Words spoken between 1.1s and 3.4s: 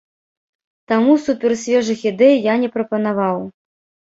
супер-свежых ідэй я не прапанаваў.